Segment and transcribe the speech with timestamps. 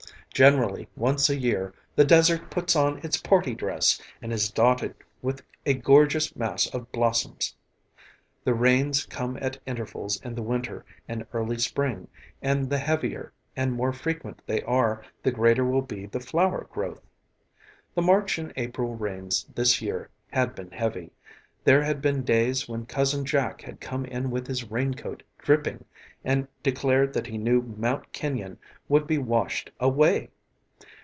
[0.33, 5.43] Generally once a year the desert puts on its party dress and is dotted with
[5.65, 7.53] a gorgeous mass of blossoms.
[8.45, 12.07] The rains come at intervals in the winter and early spring
[12.41, 17.03] and the heavier and more frequent they are, the greater will be the flower growth.
[17.93, 21.11] The March and April rains this year had been heavy.
[21.63, 25.85] There had been days when Cousin Jack had come in with his raincoat dripping
[26.23, 28.11] and declared that he knew Mt.
[28.13, 28.57] Kenyon
[28.89, 30.29] would be washed away.